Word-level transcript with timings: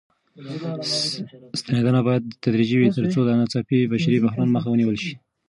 ستنېدنه 1.59 1.99
بايد 2.05 2.23
تدريجي 2.43 2.75
وي 2.77 2.89
تر 2.95 3.05
څو 3.13 3.19
د 3.25 3.29
ناڅاپي 3.39 3.79
بشري 3.91 4.17
بحران 4.23 4.49
مخه 4.55 4.69
ونيول 4.69 4.97
شي. 5.03 5.13